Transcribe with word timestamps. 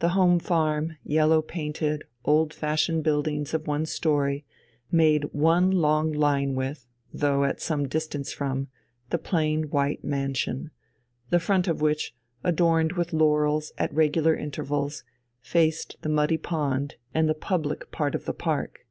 The 0.00 0.10
home 0.10 0.40
farm, 0.40 0.98
yellow 1.04 1.40
painted, 1.40 2.04
old 2.22 2.52
fashioned 2.52 3.02
buildings 3.02 3.54
of 3.54 3.66
one 3.66 3.86
story, 3.86 4.44
made 4.92 5.24
one 5.32 5.70
long 5.70 6.12
line 6.12 6.54
with, 6.54 6.86
though 7.14 7.44
at 7.44 7.62
some 7.62 7.88
distance 7.88 8.30
from, 8.30 8.68
the 9.08 9.16
plain 9.16 9.70
white 9.70 10.04
mansion, 10.04 10.70
the 11.30 11.40
front 11.40 11.66
of 11.66 11.80
which, 11.80 12.14
adorned 12.42 12.92
with 12.92 13.14
laurels 13.14 13.72
at 13.78 13.90
regular 13.94 14.36
intervals, 14.36 15.02
faced 15.40 15.96
the 16.02 16.10
muddy 16.10 16.36
pond 16.36 16.96
and 17.14 17.26
the 17.26 17.32
public 17.34 17.90
part 17.90 18.14
of 18.14 18.26
the 18.26 18.34
park. 18.34 18.86